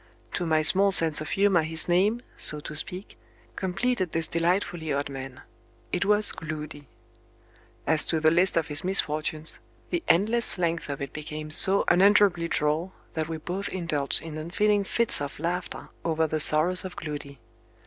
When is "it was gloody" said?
5.91-6.87